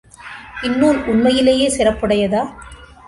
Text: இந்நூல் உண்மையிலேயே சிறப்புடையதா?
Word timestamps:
இந்நூல் 0.61 0.99
உண்மையிலேயே 1.05 1.67
சிறப்புடையதா? 1.69 2.43